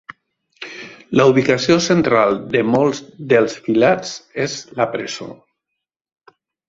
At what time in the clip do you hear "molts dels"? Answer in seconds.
2.75-3.59